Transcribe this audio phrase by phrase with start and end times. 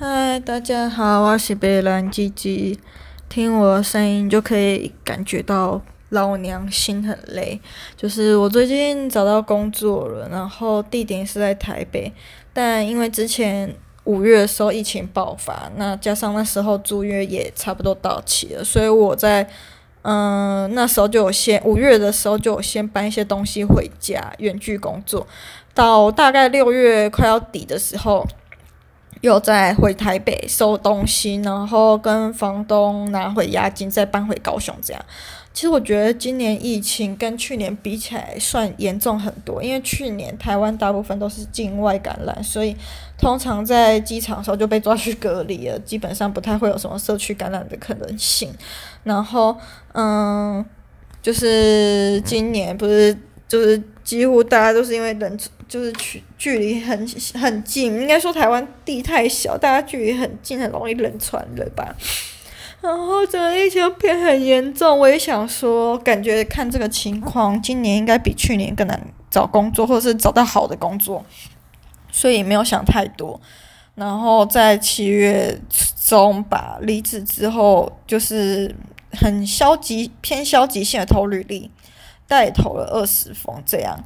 [0.00, 2.78] 嗨，大家好，我是白兰吉吉，
[3.28, 7.60] 听我的声音就可以感觉到老娘心很累。
[7.96, 12.12] 就是我最近找到工作了，然后地点是在台北，
[12.52, 13.74] 但因为之前
[14.04, 19.50] 五月的时候疫情爆发，那加上那时候租约也差不多到期了，所以我在
[20.02, 25.26] 嗯、那时候就有先五月的时候就有先搬一些东西回家，远距工作，
[25.74, 28.24] 到大概六月快要底的时候。
[29.20, 34.74] 又再回台北收东西，然后跟房东拿回押金，再搬回高雄。
[34.82, 35.04] 这样，
[35.52, 42.76] 其实我觉得今年疫情跟去年比起来算严重很多，因为去年台湾大部分都是境外感染，所以
[43.18, 48.52] 通常在机场的时候就被抓去隔离了，基本上不太会有什么社区感染的可能性。
[49.02, 49.56] 然后，
[49.94, 50.64] 嗯，
[51.20, 53.16] 就是今年不是。
[53.48, 55.38] 就是几乎大家都是因为人
[55.68, 61.94] 就是距距离很很近，应该说台湾地太小，大家距离很近，很容易冷传人吧。
[62.80, 71.24] 然后整个疫情变很严重，我也想说，感觉看这个情况，今年应该比去年更难找工作，或者是找到好的工作，
[72.10, 73.40] 所以没有想太多。
[73.94, 75.60] 然后在七月
[76.06, 78.74] 中吧，离职之后，就是
[79.12, 81.70] 很消极、偏消极性的投履历。
[82.28, 83.98] 带投了二十封这样，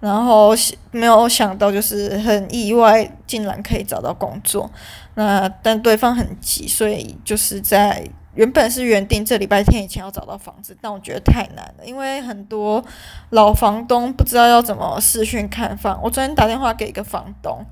[0.00, 0.50] 然后
[0.90, 4.70] 没有想到就是很意外，竟然可以找到工作。
[5.14, 8.02] 那但对方很急，所以就是在
[8.34, 12.84] 原本是原定这礼拜天以前要找到房子，但我觉得太难了，因为很多
[13.30, 16.00] 老房东不知道要怎么视讯看房。
[16.02, 17.64] 我昨天打电话给一个房东，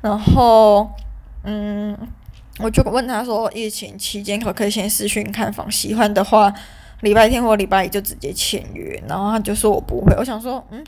[0.00, 0.88] 然后
[1.44, 1.96] 嗯，
[2.58, 5.70] 我就问他说，疫情期间可不可以先视讯看房？
[5.70, 6.54] 喜欢的话。
[7.02, 10.80] 礼拜天或礼拜一就直接签约，然后他就说我不会，我想说，嗯，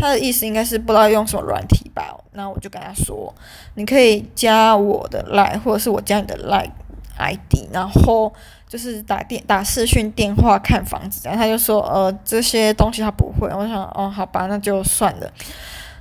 [0.00, 2.16] 他的意思应该是不知道用什么软体吧？
[2.32, 3.32] 那我就跟他说，
[3.74, 6.70] 你可以加我的 line，或者是我加你的 line
[7.18, 8.32] ID，然后
[8.66, 15.30] 就是打电打视讯电话看房子，然后他就说，呃，这些东西他不会，我想，哦，好吧，那就算了。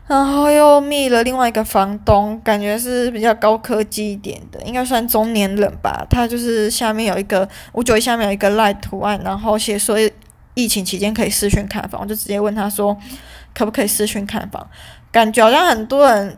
[0.08, 6.04] 然后又密了另外一个房东，感觉是比较高科技一点的，应该算中年人吧。
[6.10, 9.98] 他就是下面有一个五九一下面有一个 LINE 图案，然后写说
[10.64, 12.98] 疫情期间可以视讯看房，我就直接问他说
[13.54, 14.66] 可不可以视讯看房。
[15.12, 16.38] 感觉好像很多人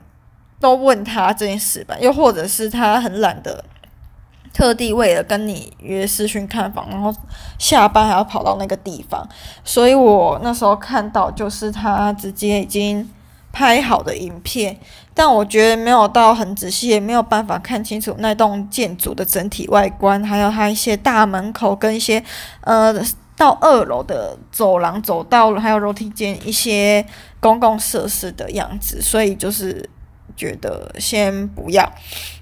[0.60, 3.64] 都问他这件事吧，又或者是他很懒得
[4.54, 7.14] 特地为了跟你约视讯看房，然后
[7.58, 9.28] 下班还要跑到那个地方。
[9.64, 13.10] 所以我那时候看到就是他直接已经。
[13.54, 14.80] 拍好的影片，
[15.14, 22.24] 但我觉得没有到很仔细，也没有办法看清楚那栋建筑的整体外观，还有它一些大门口跟一些
[22.62, 22.96] 呃
[23.42, 27.04] 到二楼的走廊走道，还有楼梯间一些
[27.40, 29.90] 公共设施的样子，所以就是
[30.38, 31.92] 觉得先不要，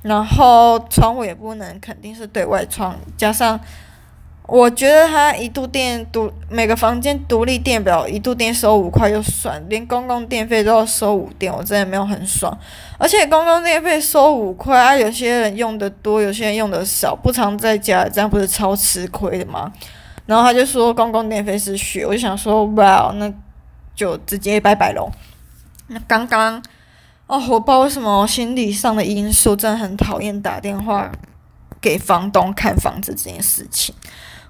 [0.01, 3.57] 然后窗户也不能肯定是对外窗，加上。
[4.51, 12.57] 我觉得他一度电独每个房间独立电表一度电收五块就算，连公共电费都要收五电，我真的没有很爽。
[12.97, 19.71] 而且公共电费收五块啊，有些人用的多，有些人用的少，不常在家，这样不是超吃亏的吗？
[20.29, 23.33] 然后他就说公共电费是血，我就想说哇，那
[23.95, 25.09] 就直接拜拜喽。
[25.87, 26.61] 那刚刚
[27.25, 31.11] 哦，我不知道为什么心理上的因素，真的很讨厌打电话
[31.81, 33.95] 给房东看房子这件事情。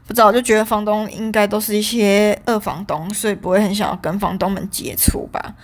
[0.06, 5.56] 不知道，就觉得房东应该都是一些二房东，所以不会很想要跟房东们接触吧。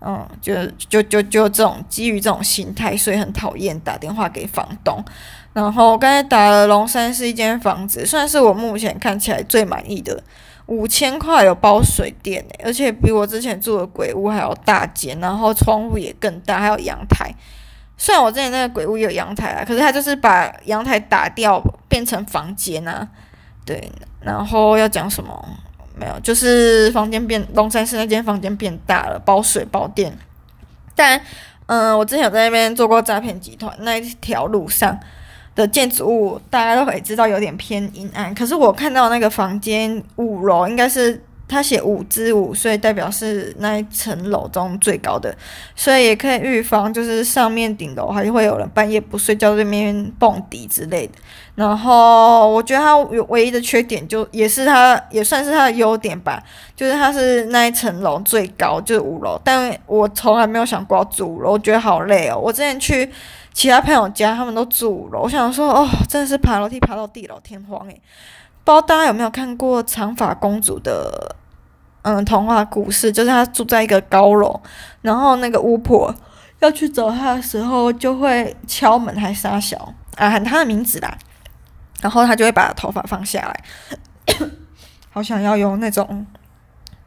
[0.00, 0.54] 嗯，就
[0.88, 5.04] 就就就这种基于这种心态，所以很讨厌打电话给房东。
[5.52, 10.22] 然后刚才打了龙山是一间房子，算是我目前看起来最满意的，
[10.66, 17.34] 五千块有包水电诶，而且比我之前住的鬼屋还要大间，然后窗户也更大，还有阳台。
[17.96, 23.08] 虽然我之前那个鬼屋有阳台啊，可是他就是把阳台打掉，变成房间啊。
[23.66, 25.44] 对，然后要讲什么？
[25.98, 30.16] 没有，就是房间变龙山市那间房间变大了，包水包电。
[30.94, 31.20] 但，
[31.66, 34.98] 嗯、我之前有在那边做过诈骗集团，那一条路上
[35.54, 38.34] 的建筑物，大家都可以知道有点偏阴暗。
[38.34, 41.22] 可是我看到那个房间五楼，应该是。
[41.48, 45.34] 他写五之五，所以代表是那一层楼中最高的，
[45.74, 51.14] 所以也可以预防，就是上面顶楼还会有人半夜不睡觉在那边蹦迪之类的。
[51.54, 56.40] 然后我觉得它有唯一的缺点，就也是它也算是它的优点吧，
[56.76, 59.40] 就是它是那一层楼最高，就是五楼。
[59.42, 62.38] 但我从来没有想过要住五楼，我觉得好累哦。
[62.38, 63.10] 我之前去
[63.58, 68.00] 其他朋友家，他们都住五楼，我想说哦，真的是爬楼梯爬到地老天荒诶。
[68.62, 71.34] 不知道大家有没有看过长发公主的
[72.02, 73.10] 嗯童话故事？
[73.10, 74.60] 就是她住在一个高楼，
[75.02, 76.14] 然后那个巫婆
[76.60, 79.92] 要去找她的时候，就会敲门还撒小。
[80.14, 81.18] 啊喊她的名字啦，
[82.00, 83.64] 然后她就会把头发放下来，
[85.10, 86.24] 好想要有那种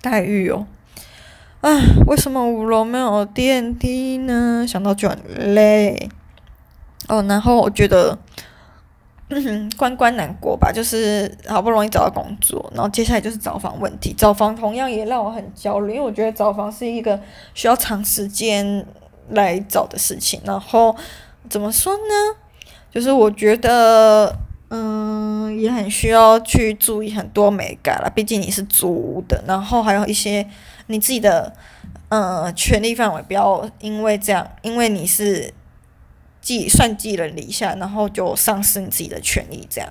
[0.02, 0.68] 待遇哦。
[1.62, 1.72] 啊，
[2.08, 4.66] 为什么五楼没有电梯呢？
[4.68, 5.18] 想到就很
[5.56, 6.10] 累。
[7.12, 8.18] 哦，然后我觉得，
[9.28, 14.14] 嗯，关关难过吧，就是好不容易找到工作，然后接下来就是找房问题。
[14.18, 17.20] 找房同样也让我很焦虑，因为我觉得找房是一个
[17.54, 18.86] 需要长时间
[19.32, 20.40] 来找的事情。
[20.46, 20.96] 然后
[21.50, 22.38] 怎么说呢？
[22.90, 24.34] 就是我觉得，
[24.70, 30.48] 嗯，也很需要去注意很多美感了，毕竟你是租的，然后还有一些。
[30.88, 31.54] 你自己的
[32.10, 35.54] 呃权利范围，不要因为这样，因为你是
[36.42, 39.90] 寄算寄人篱下，然后就丧失你自己的权利，这样。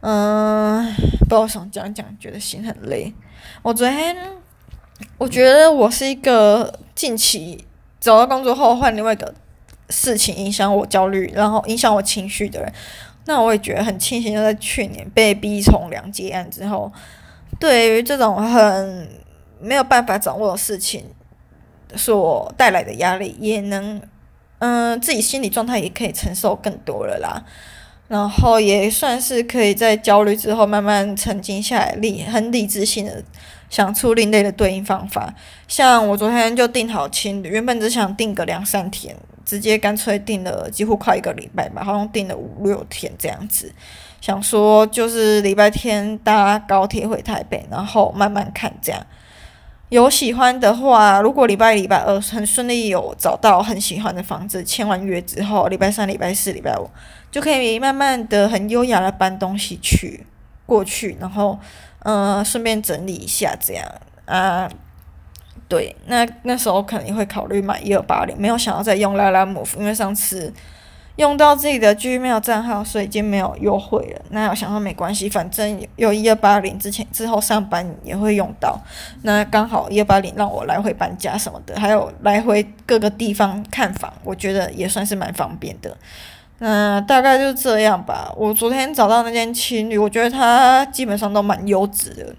[0.00, 3.12] 嗯、不知道想讲讲，觉得心很累。
[3.62, 4.16] 我昨天
[5.18, 7.64] 我觉得我是一个近期
[8.00, 9.34] 找到工作后换另外一个
[9.90, 12.72] 事情影响我焦虑，然后影响我情绪的人。
[13.26, 16.92] 那我也觉得很庆幸，就在去年被逼从良结案之后，
[17.60, 19.08] 对于这种很。
[19.58, 21.06] 没有办法掌握的事情
[21.96, 23.98] 所带来的压力，也能，
[24.58, 27.42] 嗯、自己心理状态也可以承受更多了啦。
[28.08, 33.20] 然后也算是可以在焦虑之后慢慢沉静下来，理很理智性的
[33.68, 35.34] 想出另类的对应方法。
[35.66, 43.72] 像我昨天就订好情侣，原本只想订个两三天，直接干脆订了几乎快一个礼拜吧，好像订了五六天这样子。
[44.20, 49.04] 想说就是礼拜天搭高铁回台北，然后慢慢看这样。
[49.88, 56.90] 有喜欢的话，如果礼拜礼拜二很顺利有找到很喜欢的房子，签完约之后，礼拜三、礼拜四、礼拜五
[57.30, 60.26] 就可以慢慢的很优雅的搬东西去
[60.66, 61.58] 过去，然后
[62.00, 63.86] 嗯，顺便整理一下这样
[64.24, 64.68] 啊。
[65.68, 70.52] 对，那那时候可能也会考虑买一二八零，没有想要再用 Lalamove，因为上次。
[71.16, 74.22] 用到自己的 Gmail 账号，所以已经没有优惠了。
[74.30, 78.78] 那我想说没关系，反正有一二八零之前之后上班也会用到。
[79.22, 85.96] 那刚好一二八零让我来回搬家什么的，还有来回各个地方看房，我觉得也算是蛮方便的。
[86.58, 88.30] 那大概就这样吧。
[88.36, 92.36] 我昨天找到那间青旅，我觉得它基本上都蛮优质的，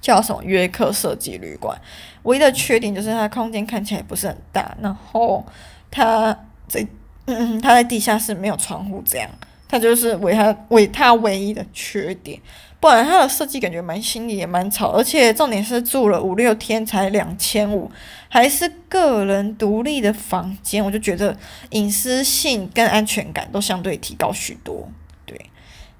[0.00, 1.76] 叫什么约克设计旅馆。
[2.22, 5.44] 唯一的缺点就是它空间看起来不是很大，然后
[5.90, 6.38] 它
[6.68, 6.86] 这。
[7.34, 9.30] 嗯，它在地下室没有窗户，这样，
[9.68, 12.40] 它就是唯它唯它唯一的缺点。
[12.80, 17.90] 不然它的设计感觉蛮新颖，也蛮潮，而且重点是住了五六天才两千五，
[18.28, 21.36] 还是个人独立的房间，我就觉得
[21.70, 24.88] 隐私性跟安全感都相对提高许多。
[25.26, 25.38] 对，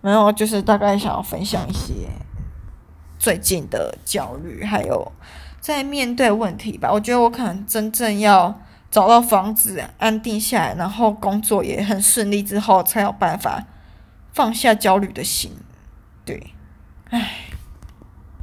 [0.00, 2.08] 然后就是大概想要分享一些
[3.18, 5.12] 最近的焦虑，还有
[5.60, 6.90] 在面对问题吧。
[6.90, 8.58] 我觉得我可能真正要。
[8.90, 13.64] 找到房子，安定下来，然后工作也很顺利之后，才有办法
[14.32, 15.52] 放下焦虑的心。
[16.24, 16.52] 对，
[17.10, 17.39] 唉。